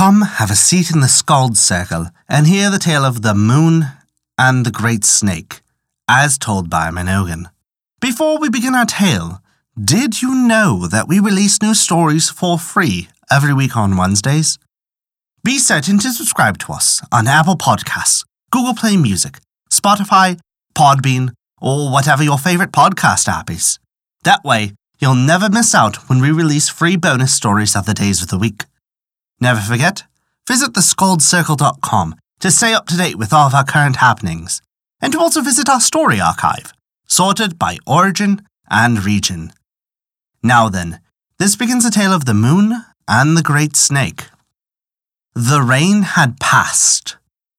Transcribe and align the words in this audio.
Come, 0.00 0.22
have 0.22 0.50
a 0.50 0.56
seat 0.56 0.90
in 0.90 1.00
the 1.00 1.08
Skald's 1.08 1.60
Circle 1.60 2.06
and 2.26 2.46
hear 2.46 2.70
the 2.70 2.78
tale 2.78 3.04
of 3.04 3.20
the 3.20 3.34
Moon 3.34 3.84
and 4.38 4.64
the 4.64 4.70
Great 4.70 5.04
Snake, 5.04 5.60
as 6.08 6.38
told 6.38 6.70
by 6.70 6.88
Mynogan. 6.88 7.50
Before 8.00 8.38
we 8.38 8.48
begin 8.48 8.74
our 8.74 8.86
tale, 8.86 9.42
did 9.78 10.22
you 10.22 10.34
know 10.34 10.86
that 10.86 11.06
we 11.06 11.20
release 11.20 11.60
new 11.60 11.74
stories 11.74 12.30
for 12.30 12.58
free 12.58 13.10
every 13.30 13.52
week 13.52 13.76
on 13.76 13.98
Wednesdays? 13.98 14.58
Be 15.44 15.58
certain 15.58 15.98
to 15.98 16.14
subscribe 16.14 16.56
to 16.60 16.72
us 16.72 17.02
on 17.12 17.28
Apple 17.28 17.56
Podcasts, 17.56 18.24
Google 18.50 18.72
Play 18.72 18.96
Music, 18.96 19.38
Spotify, 19.70 20.40
Podbean, 20.74 21.34
or 21.60 21.92
whatever 21.92 22.22
your 22.22 22.38
favorite 22.38 22.72
podcast 22.72 23.28
app 23.28 23.50
is. 23.50 23.78
That 24.24 24.44
way, 24.44 24.72
you'll 24.98 25.14
never 25.14 25.50
miss 25.50 25.74
out 25.74 26.08
when 26.08 26.22
we 26.22 26.30
release 26.30 26.70
free 26.70 26.96
bonus 26.96 27.34
stories 27.34 27.76
of 27.76 27.84
the 27.84 27.92
days 27.92 28.22
of 28.22 28.28
the 28.28 28.38
week. 28.38 28.64
Never 29.40 29.60
forget, 29.60 30.04
visit 30.46 30.72
theskaldscircle.com 30.74 32.14
to 32.40 32.50
stay 32.50 32.74
up 32.74 32.86
to 32.88 32.96
date 32.96 33.16
with 33.16 33.32
all 33.32 33.46
of 33.46 33.54
our 33.54 33.64
current 33.64 33.96
happenings, 33.96 34.60
and 35.00 35.12
to 35.12 35.18
also 35.18 35.40
visit 35.40 35.68
our 35.68 35.80
story 35.80 36.20
archive, 36.20 36.72
sorted 37.06 37.58
by 37.58 37.78
origin 37.86 38.42
and 38.68 39.04
region. 39.04 39.52
Now 40.42 40.68
then, 40.68 41.00
this 41.38 41.56
begins 41.56 41.84
a 41.84 41.90
tale 41.90 42.12
of 42.12 42.24
the 42.24 42.34
moon 42.34 42.84
and 43.08 43.36
the 43.36 43.42
great 43.42 43.76
snake. 43.76 44.24
The 45.34 45.62
rain 45.62 46.02
had 46.02 46.40
passed. 46.40 47.16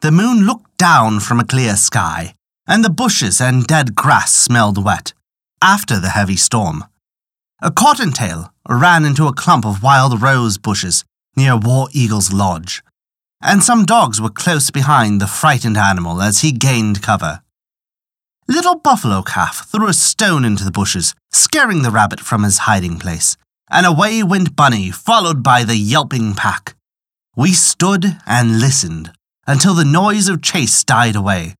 The 0.00 0.12
moon 0.12 0.46
looked 0.46 0.76
down 0.76 1.20
from 1.20 1.40
a 1.40 1.44
clear 1.44 1.76
sky, 1.76 2.34
and 2.66 2.84
the 2.84 2.90
bushes 2.90 3.40
and 3.40 3.66
dead 3.66 3.94
grass 3.94 4.32
smelled 4.32 4.82
wet 4.82 5.12
after 5.62 5.98
the 5.98 6.10
heavy 6.10 6.36
storm. 6.36 6.84
A 7.62 7.70
cottontail 7.70 8.52
ran 8.68 9.04
into 9.04 9.26
a 9.26 9.32
clump 9.32 9.64
of 9.64 9.82
wild 9.82 10.20
rose 10.20 10.58
bushes 10.58 11.04
near 11.36 11.56
War 11.56 11.88
Eagle's 11.92 12.32
lodge, 12.32 12.82
and 13.40 13.62
some 13.62 13.84
dogs 13.84 14.20
were 14.20 14.30
close 14.30 14.70
behind 14.70 15.20
the 15.20 15.26
frightened 15.26 15.76
animal 15.76 16.22
as 16.22 16.40
he 16.40 16.52
gained 16.52 17.02
cover. 17.02 17.42
Little 18.46 18.76
Buffalo 18.76 19.22
Calf 19.22 19.66
threw 19.66 19.88
a 19.88 19.94
stone 19.94 20.44
into 20.44 20.64
the 20.64 20.70
bushes, 20.70 21.14
scaring 21.32 21.82
the 21.82 21.90
rabbit 21.90 22.20
from 22.20 22.42
his 22.42 22.58
hiding 22.58 22.98
place, 22.98 23.36
and 23.70 23.86
away 23.86 24.22
went 24.22 24.54
Bunny, 24.54 24.90
followed 24.90 25.42
by 25.42 25.64
the 25.64 25.76
yelping 25.76 26.34
pack. 26.34 26.76
We 27.36 27.52
stood 27.52 28.18
and 28.26 28.60
listened 28.60 29.12
until 29.46 29.74
the 29.74 29.84
noise 29.84 30.28
of 30.28 30.42
chase 30.42 30.84
died 30.84 31.16
away, 31.16 31.54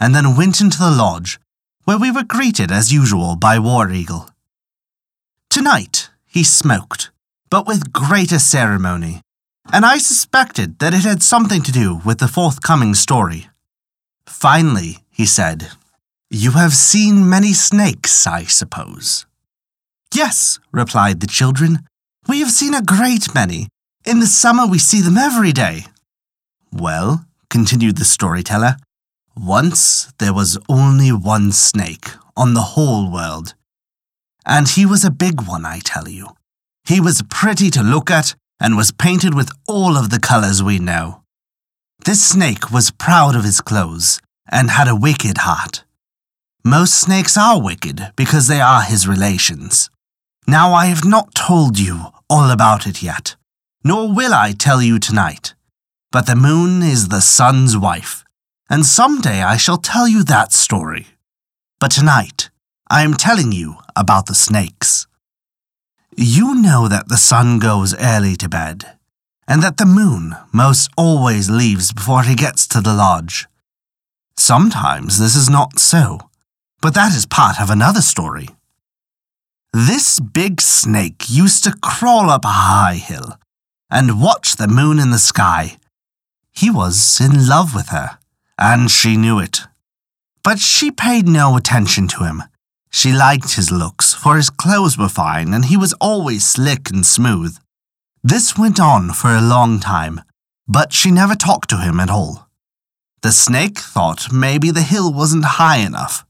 and 0.00 0.14
then 0.14 0.36
went 0.36 0.60
into 0.60 0.78
the 0.78 0.90
lodge, 0.90 1.38
where 1.84 1.98
we 1.98 2.10
were 2.10 2.24
greeted 2.24 2.72
as 2.72 2.92
usual 2.92 3.36
by 3.36 3.58
War 3.58 3.90
Eagle. 3.90 4.30
Tonight 5.50 6.10
he 6.26 6.42
smoked, 6.42 7.10
but 7.52 7.66
with 7.66 7.92
greater 7.92 8.38
ceremony, 8.38 9.20
and 9.70 9.84
I 9.84 9.98
suspected 9.98 10.78
that 10.78 10.94
it 10.94 11.04
had 11.04 11.22
something 11.22 11.60
to 11.64 11.70
do 11.70 12.00
with 12.02 12.18
the 12.18 12.26
forthcoming 12.26 12.94
story. 12.94 13.50
Finally, 14.24 15.04
he 15.10 15.26
said, 15.26 15.68
You 16.30 16.52
have 16.52 16.72
seen 16.72 17.28
many 17.28 17.52
snakes, 17.52 18.26
I 18.26 18.44
suppose. 18.44 19.26
Yes, 20.14 20.60
replied 20.72 21.20
the 21.20 21.26
children. 21.26 21.80
We 22.26 22.40
have 22.40 22.50
seen 22.50 22.72
a 22.72 22.80
great 22.80 23.34
many. 23.34 23.68
In 24.06 24.20
the 24.20 24.26
summer 24.26 24.66
we 24.66 24.78
see 24.78 25.02
them 25.02 25.18
every 25.18 25.52
day. 25.52 25.84
Well, 26.72 27.26
continued 27.50 27.98
the 27.98 28.06
storyteller, 28.06 28.76
once 29.36 30.10
there 30.18 30.32
was 30.32 30.58
only 30.70 31.12
one 31.12 31.52
snake 31.52 32.08
on 32.34 32.54
the 32.54 32.72
whole 32.72 33.12
world. 33.12 33.52
And 34.46 34.70
he 34.70 34.86
was 34.86 35.04
a 35.04 35.10
big 35.10 35.42
one, 35.42 35.66
I 35.66 35.80
tell 35.80 36.08
you. 36.08 36.28
He 36.84 37.00
was 37.00 37.22
pretty 37.30 37.70
to 37.70 37.82
look 37.82 38.10
at 38.10 38.34
and 38.60 38.76
was 38.76 38.92
painted 38.92 39.34
with 39.34 39.50
all 39.66 39.96
of 39.96 40.10
the 40.10 40.20
colors 40.20 40.62
we 40.62 40.78
know. 40.78 41.22
This 42.04 42.24
snake 42.24 42.70
was 42.70 42.90
proud 42.90 43.36
of 43.36 43.44
his 43.44 43.60
clothes 43.60 44.20
and 44.50 44.70
had 44.70 44.88
a 44.88 44.96
wicked 44.96 45.38
heart. 45.38 45.84
Most 46.64 46.94
snakes 46.94 47.36
are 47.36 47.60
wicked 47.60 48.12
because 48.16 48.48
they 48.48 48.60
are 48.60 48.82
his 48.82 49.06
relations. 49.08 49.90
Now 50.46 50.72
I 50.72 50.86
have 50.86 51.04
not 51.04 51.34
told 51.34 51.78
you 51.78 52.06
all 52.28 52.50
about 52.50 52.86
it 52.86 53.02
yet, 53.02 53.36
nor 53.84 54.12
will 54.12 54.34
I 54.34 54.52
tell 54.52 54.82
you 54.82 54.98
tonight. 54.98 55.54
But 56.10 56.26
the 56.26 56.36
moon 56.36 56.82
is 56.82 57.08
the 57.08 57.20
sun's 57.20 57.76
wife, 57.76 58.24
and 58.68 58.84
someday 58.84 59.42
I 59.42 59.56
shall 59.56 59.78
tell 59.78 60.06
you 60.06 60.24
that 60.24 60.52
story. 60.52 61.06
But 61.80 61.90
tonight, 61.90 62.50
I 62.90 63.02
am 63.02 63.14
telling 63.14 63.52
you 63.52 63.76
about 63.96 64.26
the 64.26 64.34
snakes. 64.34 65.06
You 66.16 66.54
know 66.54 66.88
that 66.88 67.08
the 67.08 67.16
sun 67.16 67.58
goes 67.58 67.94
early 67.94 68.36
to 68.36 68.48
bed, 68.48 68.98
and 69.48 69.62
that 69.62 69.78
the 69.78 69.86
moon 69.86 70.36
most 70.52 70.90
always 70.96 71.48
leaves 71.48 71.90
before 71.92 72.22
he 72.22 72.34
gets 72.34 72.66
to 72.68 72.82
the 72.82 72.92
lodge. 72.92 73.46
Sometimes 74.36 75.18
this 75.18 75.34
is 75.34 75.48
not 75.48 75.78
so, 75.78 76.28
but 76.82 76.92
that 76.94 77.14
is 77.14 77.24
part 77.24 77.60
of 77.60 77.70
another 77.70 78.02
story. 78.02 78.48
This 79.72 80.20
big 80.20 80.60
snake 80.60 81.30
used 81.30 81.64
to 81.64 81.76
crawl 81.82 82.28
up 82.28 82.44
a 82.44 82.48
high 82.48 82.96
hill 82.96 83.38
and 83.90 84.20
watch 84.20 84.56
the 84.56 84.68
moon 84.68 84.98
in 84.98 85.12
the 85.12 85.18
sky. 85.18 85.78
He 86.52 86.70
was 86.70 87.20
in 87.22 87.48
love 87.48 87.74
with 87.74 87.88
her, 87.88 88.18
and 88.58 88.90
she 88.90 89.16
knew 89.16 89.38
it. 89.38 89.62
But 90.42 90.58
she 90.58 90.90
paid 90.90 91.26
no 91.26 91.56
attention 91.56 92.06
to 92.08 92.24
him 92.24 92.42
she 92.92 93.10
liked 93.12 93.54
his 93.54 93.72
looks, 93.72 94.12
for 94.12 94.36
his 94.36 94.50
clothes 94.50 94.98
were 94.98 95.08
fine 95.08 95.54
and 95.54 95.64
he 95.64 95.76
was 95.76 95.94
always 95.94 96.44
slick 96.44 96.90
and 96.90 97.04
smooth. 97.06 97.56
This 98.22 98.56
went 98.56 98.78
on 98.78 99.12
for 99.12 99.30
a 99.30 99.40
long 99.40 99.80
time, 99.80 100.20
but 100.68 100.92
she 100.92 101.10
never 101.10 101.34
talked 101.34 101.70
to 101.70 101.78
him 101.78 101.98
at 101.98 102.10
all. 102.10 102.48
The 103.22 103.32
snake 103.32 103.78
thought 103.78 104.32
maybe 104.32 104.70
the 104.70 104.82
hill 104.82 105.12
wasn't 105.12 105.44
high 105.44 105.78
enough, 105.78 106.24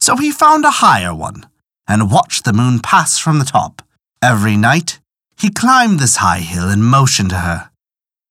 so 0.00 0.16
he 0.16 0.30
found 0.30 0.64
a 0.64 0.80
higher 0.82 1.14
one 1.14 1.46
and 1.88 2.10
watched 2.10 2.44
the 2.44 2.52
moon 2.52 2.80
pass 2.80 3.18
from 3.18 3.38
the 3.38 3.44
top. 3.44 3.82
Every 4.22 4.56
night, 4.56 5.00
he 5.38 5.50
climbed 5.50 5.98
this 5.98 6.16
high 6.16 6.40
hill 6.40 6.68
and 6.68 6.84
motioned 6.84 7.30
to 7.30 7.38
her. 7.38 7.70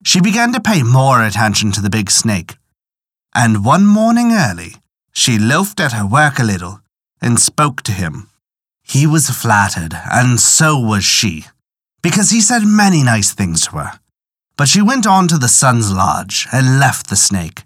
She 0.04 0.22
began 0.22 0.54
to 0.54 0.60
pay 0.60 0.84
more 0.84 1.24
attention 1.24 1.72
to 1.74 1.82
the 1.82 1.90
big 1.90 2.10
snake, 2.10 2.56
and 3.36 3.66
one 3.66 3.86
morning 3.86 4.32
early, 4.32 4.76
she 5.12 5.38
loafed 5.38 5.80
at 5.80 5.94
her 5.94 6.06
work 6.06 6.40
a 6.40 6.44
little 6.44 6.83
and 7.24 7.40
spoke 7.40 7.82
to 7.84 7.92
him. 7.92 8.30
He 8.84 9.08
was 9.08 9.30
flattered, 9.30 9.94
and 10.12 10.40
so 10.40 10.78
was 10.78 11.04
she, 11.04 11.46
because 12.02 12.30
he 12.32 12.42
said 12.42 12.64
many 12.64 13.02
nice 13.02 13.34
things 13.34 13.66
to 13.68 13.78
her. 13.78 14.00
But 14.58 14.68
she 14.68 14.82
went 14.82 15.08
on 15.08 15.28
to 15.30 15.38
the 15.38 15.48
sun's 15.48 15.92
lodge 15.92 16.48
and 16.52 16.80
left 16.80 17.10
the 17.10 17.16
snake. 17.16 17.64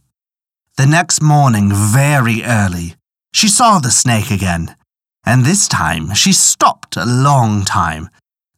The 0.77 0.85
next 0.85 1.21
morning, 1.21 1.71
very 1.73 2.43
early, 2.43 2.95
she 3.33 3.47
saw 3.47 3.79
the 3.79 3.91
snake 3.91 4.31
again, 4.31 4.75
and 5.25 5.43
this 5.43 5.67
time 5.67 6.13
she 6.13 6.31
stopped 6.31 6.95
a 6.95 7.05
long 7.05 7.65
time, 7.65 8.09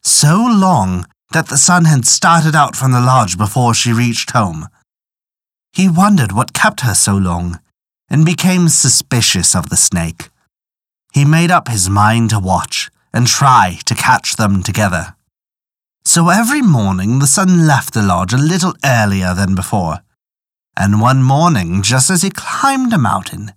so 0.02 0.36
long 0.36 1.06
that 1.32 1.48
the 1.48 1.56
sun 1.56 1.86
had 1.86 2.04
started 2.06 2.54
out 2.54 2.76
from 2.76 2.92
the 2.92 3.00
lodge 3.00 3.38
before 3.38 3.72
she 3.72 3.92
reached 3.92 4.32
home. 4.32 4.68
He 5.72 5.88
wondered 5.88 6.32
what 6.32 6.52
kept 6.52 6.80
her 6.80 6.94
so 6.94 7.16
long, 7.16 7.60
and 8.08 8.26
became 8.26 8.68
suspicious 8.68 9.54
of 9.54 9.70
the 9.70 9.76
snake. 9.76 10.29
Made 11.40 11.50
up 11.50 11.68
his 11.68 11.88
mind 11.88 12.28
to 12.30 12.38
watch 12.38 12.90
and 13.14 13.26
try 13.26 13.78
to 13.86 13.94
catch 13.94 14.36
them 14.36 14.62
together. 14.62 15.16
So 16.04 16.28
every 16.28 16.60
morning 16.60 17.18
the 17.18 17.26
sun 17.26 17.66
left 17.66 17.94
the 17.94 18.02
lodge 18.02 18.34
a 18.34 18.36
little 18.52 18.74
earlier 18.84 19.32
than 19.32 19.54
before. 19.54 20.00
And 20.76 21.00
one 21.00 21.22
morning, 21.22 21.80
just 21.80 22.10
as 22.10 22.20
he 22.20 22.28
climbed 22.28 22.92
a 22.92 22.98
mountain, 22.98 23.52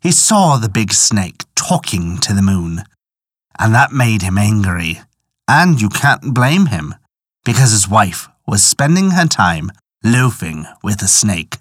he 0.00 0.10
saw 0.10 0.56
the 0.56 0.68
big 0.68 0.92
snake 0.92 1.44
talking 1.54 2.18
to 2.18 2.34
the 2.34 2.42
moon. 2.42 2.82
And 3.60 3.72
that 3.76 3.92
made 3.92 4.22
him 4.22 4.36
angry. 4.36 5.00
And 5.46 5.80
you 5.80 5.88
can't 5.88 6.34
blame 6.34 6.66
him, 6.66 6.96
because 7.44 7.70
his 7.70 7.88
wife 7.88 8.28
was 8.44 8.64
spending 8.64 9.12
her 9.12 9.26
time 9.26 9.70
loafing 10.02 10.66
with 10.82 10.98
the 10.98 11.06
snake. 11.06 11.58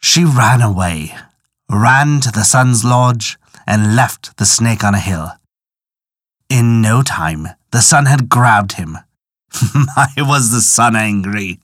She 0.00 0.24
ran 0.24 0.62
away, 0.62 1.16
ran 1.68 2.20
to 2.20 2.30
the 2.30 2.44
sun's 2.44 2.84
lodge, 2.84 3.38
and 3.66 3.96
left 3.96 4.36
the 4.36 4.46
snake 4.46 4.84
on 4.84 4.94
a 4.94 5.00
hill. 5.00 5.32
In 6.48 6.80
no 6.80 7.02
time, 7.02 7.48
the 7.72 7.80
sun 7.80 8.06
had 8.06 8.28
grabbed 8.28 8.72
him. 8.72 8.98
My, 9.74 10.06
was 10.18 10.50
the 10.50 10.60
sun 10.60 10.94
angry. 10.94 11.58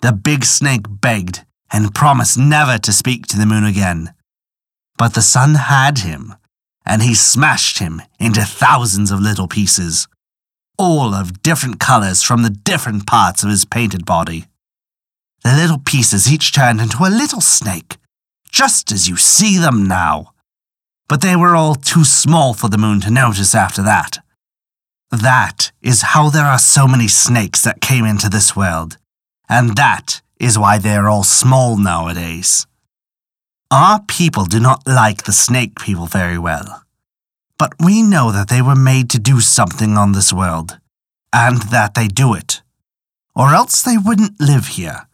The 0.00 0.12
big 0.12 0.44
snake 0.44 0.86
begged 0.88 1.44
and 1.72 1.94
promised 1.94 2.38
never 2.38 2.78
to 2.78 2.92
speak 2.92 3.26
to 3.26 3.38
the 3.38 3.46
moon 3.46 3.64
again. 3.64 4.14
But 4.96 5.14
the 5.14 5.22
sun 5.22 5.56
had 5.56 5.98
him, 5.98 6.34
and 6.84 7.02
he 7.02 7.14
smashed 7.14 7.78
him 7.78 8.00
into 8.20 8.42
thousands 8.42 9.10
of 9.10 9.20
little 9.20 9.48
pieces, 9.48 10.06
all 10.78 11.12
of 11.12 11.42
different 11.42 11.80
colors 11.80 12.22
from 12.22 12.42
the 12.42 12.50
different 12.50 13.06
parts 13.06 13.42
of 13.42 13.50
his 13.50 13.64
painted 13.64 14.06
body. 14.06 14.44
The 15.42 15.54
little 15.54 15.78
pieces 15.78 16.32
each 16.32 16.52
turned 16.52 16.80
into 16.80 17.04
a 17.04 17.10
little 17.10 17.40
snake, 17.40 17.96
just 18.50 18.92
as 18.92 19.08
you 19.08 19.16
see 19.16 19.58
them 19.58 19.86
now 19.86 20.32
but 21.08 21.20
they 21.20 21.36
were 21.36 21.54
all 21.54 21.74
too 21.74 22.04
small 22.04 22.54
for 22.54 22.68
the 22.68 22.78
moon 22.78 23.00
to 23.00 23.10
notice 23.10 23.54
after 23.54 23.82
that. 23.82 24.18
That 25.10 25.70
is 25.80 26.02
how 26.02 26.30
there 26.30 26.44
are 26.44 26.58
so 26.58 26.88
many 26.88 27.08
snakes 27.08 27.62
that 27.62 27.80
came 27.80 28.04
into 28.04 28.28
this 28.28 28.56
world, 28.56 28.98
and 29.48 29.76
that 29.76 30.20
is 30.40 30.58
why 30.58 30.78
they 30.78 30.96
are 30.96 31.08
all 31.08 31.22
small 31.22 31.76
nowadays. 31.76 32.66
Our 33.70 34.02
people 34.02 34.44
do 34.44 34.60
not 34.60 34.86
like 34.86 35.24
the 35.24 35.32
snake 35.32 35.78
people 35.80 36.06
very 36.06 36.38
well, 36.38 36.82
but 37.58 37.72
we 37.82 38.02
know 38.02 38.32
that 38.32 38.48
they 38.48 38.62
were 38.62 38.76
made 38.76 39.08
to 39.10 39.18
do 39.18 39.40
something 39.40 39.96
on 39.96 40.12
this 40.12 40.32
world, 40.32 40.78
and 41.32 41.62
that 41.70 41.94
they 41.94 42.08
do 42.08 42.34
it, 42.34 42.62
or 43.34 43.54
else 43.54 43.82
they 43.82 43.96
wouldn't 43.96 44.40
live 44.40 44.66
here. 44.68 45.06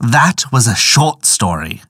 That 0.00 0.44
was 0.52 0.66
a 0.66 0.76
short 0.76 1.24
story. 1.24 1.82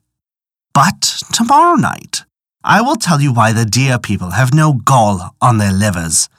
But 0.73 1.23
tomorrow 1.31 1.75
night, 1.75 2.24
I 2.67 2.81
will 2.81 2.95
tell 2.95 3.21
you 3.21 3.31
why 3.31 3.53
the 3.53 3.63
deer 3.63 3.99
people 3.99 4.31
have 4.31 4.51
no 4.51 4.73
gall 4.73 5.35
on 5.39 5.59
their 5.59 5.71
livers, 5.71 6.29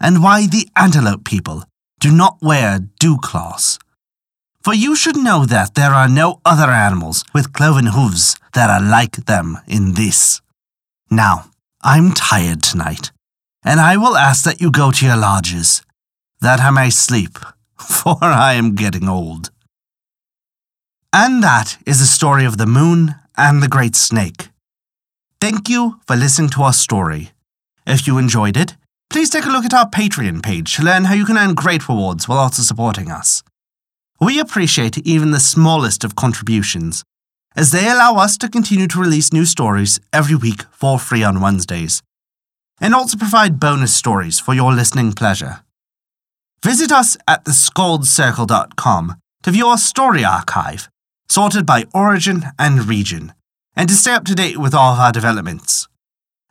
and 0.00 0.20
why 0.20 0.48
the 0.48 0.68
antelope 0.74 1.24
people 1.24 1.62
do 2.00 2.10
not 2.10 2.38
wear 2.42 2.80
dew 2.98 3.18
claws. 3.18 3.78
For 4.64 4.74
you 4.74 4.96
should 4.96 5.16
know 5.16 5.46
that 5.46 5.76
there 5.76 5.92
are 5.92 6.08
no 6.08 6.40
other 6.44 6.72
animals 6.72 7.24
with 7.32 7.52
cloven 7.52 7.86
hooves 7.86 8.36
that 8.54 8.68
are 8.68 8.82
like 8.82 9.26
them 9.26 9.58
in 9.68 9.94
this. 9.94 10.40
Now, 11.08 11.44
I'm 11.82 12.14
tired 12.14 12.64
tonight, 12.64 13.12
and 13.64 13.78
I 13.78 13.96
will 13.96 14.16
ask 14.16 14.42
that 14.44 14.60
you 14.60 14.72
go 14.72 14.90
to 14.90 15.06
your 15.06 15.16
lodges, 15.16 15.82
that 16.40 16.58
I 16.58 16.70
may 16.70 16.90
sleep, 16.90 17.38
for 17.78 18.18
I 18.20 18.54
am 18.54 18.74
getting 18.74 19.08
old. 19.08 19.50
And 21.12 21.44
that 21.44 21.78
is 21.86 22.00
the 22.00 22.06
story 22.06 22.44
of 22.44 22.58
the 22.58 22.66
moon 22.66 23.14
and 23.36 23.62
the 23.62 23.68
great 23.68 23.94
snake. 23.94 24.48
Thank 25.40 25.70
you 25.70 25.98
for 26.06 26.16
listening 26.16 26.50
to 26.50 26.62
our 26.62 26.72
story. 26.72 27.32
If 27.86 28.06
you 28.06 28.18
enjoyed 28.18 28.58
it, 28.58 28.76
please 29.08 29.30
take 29.30 29.46
a 29.46 29.50
look 29.50 29.64
at 29.64 29.72
our 29.72 29.88
Patreon 29.88 30.42
page 30.42 30.76
to 30.76 30.82
learn 30.82 31.04
how 31.04 31.14
you 31.14 31.24
can 31.24 31.38
earn 31.38 31.54
great 31.54 31.88
rewards 31.88 32.28
while 32.28 32.38
also 32.38 32.62
supporting 32.62 33.10
us. 33.10 33.42
We 34.20 34.38
appreciate 34.38 34.98
even 34.98 35.30
the 35.30 35.40
smallest 35.40 36.04
of 36.04 36.14
contributions, 36.14 37.04
as 37.56 37.72
they 37.72 37.88
allow 37.88 38.16
us 38.16 38.36
to 38.36 38.50
continue 38.50 38.86
to 38.88 39.00
release 39.00 39.32
new 39.32 39.46
stories 39.46 39.98
every 40.12 40.36
week 40.36 40.64
for 40.72 40.98
free 40.98 41.24
on 41.24 41.40
Wednesdays, 41.40 42.02
and 42.78 42.94
also 42.94 43.16
provide 43.16 43.58
bonus 43.58 43.96
stories 43.96 44.38
for 44.38 44.52
your 44.52 44.74
listening 44.74 45.14
pleasure. 45.14 45.62
Visit 46.62 46.92
us 46.92 47.16
at 47.26 47.46
theskaldscircle.com 47.46 49.14
to 49.42 49.50
view 49.50 49.66
our 49.68 49.78
story 49.78 50.22
archive 50.22 50.90
sorted 51.30 51.64
by 51.64 51.86
origin 51.94 52.44
and 52.58 52.86
region, 52.86 53.32
and 53.76 53.88
to 53.88 53.94
stay 53.94 54.12
up 54.12 54.24
to 54.26 54.34
date 54.34 54.58
with 54.58 54.74
all 54.74 54.94
of 54.94 55.00
our 55.00 55.12
developments. 55.12 55.88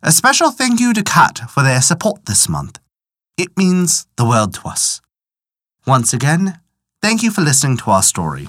A 0.02 0.12
special 0.12 0.52
thank 0.52 0.80
you 0.80 0.94
to 0.94 1.04
Kat 1.04 1.40
for 1.50 1.64
their 1.64 1.82
support 1.82 2.26
this 2.26 2.48
month. 2.48 2.80
It 3.38 3.58
means 3.58 4.08
the 4.16 4.26
world 4.26 4.54
to 4.56 4.68
us. 4.68 5.02
Once 5.86 6.14
again, 6.14 6.60
thank 7.02 7.24
you 7.24 7.32
for 7.32 7.42
listening 7.42 7.78
to 7.78 7.92
our 7.92 8.04
story. 8.04 8.48